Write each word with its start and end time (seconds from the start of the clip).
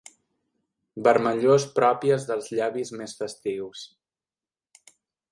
Vermellors 1.07 1.65
pròpies 1.75 2.25
dels 2.31 2.49
llavis 2.59 2.93
més 3.01 3.13
festius. 3.19 3.83